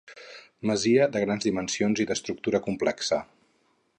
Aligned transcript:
Masia 0.69 1.05
de 1.15 1.21
grans 1.25 1.45
dimensions 1.49 2.03
i 2.05 2.09
d'estructura 2.13 2.65
complexa. 2.69 3.23